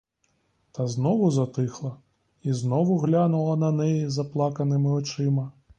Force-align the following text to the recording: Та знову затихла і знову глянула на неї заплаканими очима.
Та 0.71 0.87
знову 0.87 1.31
затихла 1.31 1.97
і 2.43 2.53
знову 2.53 2.97
глянула 2.97 3.55
на 3.55 3.71
неї 3.71 4.09
заплаканими 4.09 4.89
очима. 4.91 5.51